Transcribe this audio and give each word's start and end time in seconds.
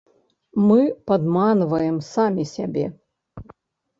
Мы 0.67 0.77
падманваем 1.09 1.99
самі 2.13 2.43
сябе. 2.55 2.85